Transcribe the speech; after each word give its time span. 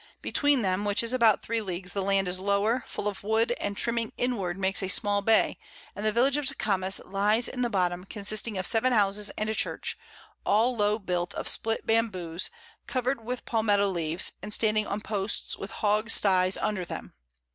Between 0.23 0.63
them, 0.63 0.83
which 0.83 1.03
is 1.03 1.13
about 1.13 1.43
3 1.43 1.61
Leagues, 1.61 1.93
the 1.93 2.01
Land 2.01 2.27
is 2.27 2.39
lower, 2.39 2.83
full 2.87 3.07
of 3.07 3.23
Wood, 3.23 3.51
and 3.59 3.77
trimming 3.77 4.11
inward 4.17 4.57
makes 4.57 4.81
a 4.81 4.87
small 4.87 5.21
Bay, 5.21 5.59
and 5.95 6.03
the 6.03 6.11
Village 6.11 6.37
of 6.37 6.45
Tecames 6.47 6.99
lies 7.05 7.47
in 7.47 7.61
the 7.61 7.69
Bottom, 7.69 8.05
consisting 8.05 8.57
of 8.57 8.65
7 8.65 8.91
Houses 8.93 9.29
and 9.37 9.47
a 9.47 9.53
Church, 9.53 9.99
all 10.43 10.75
low 10.75 10.97
built 10.97 11.35
of 11.35 11.47
split 11.47 11.85
Bamboes, 11.85 12.49
cover'd 12.87 13.23
with 13.23 13.45
Palmetto 13.45 13.89
Leaves, 13.89 14.31
and 14.41 14.51
standing 14.51 14.87
on 14.87 15.01
Posts, 15.01 15.59
with 15.59 15.69
Hog 15.69 16.09
sties 16.09 16.57
under 16.57 16.83
them. 16.83 17.13